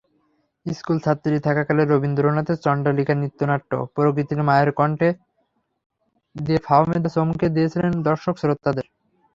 স্কুলছাত্রী 0.65 1.35
থাকাকালে 1.47 1.81
রবীন্দ্রনাথের 1.85 2.57
চণ্ডালিকা 2.65 3.13
নৃত্যনাট্যে 3.15 3.77
প্রকৃতির 3.95 4.41
মায়ের 4.47 4.69
কণ্ঠ 4.79 4.99
দিয়ে 6.35 6.59
ফাহমিদা 6.67 7.09
চমকে 7.15 7.47
দিয়েছিলেন 7.55 7.93
দর্শক-শ্রোতাদের। 8.07 8.85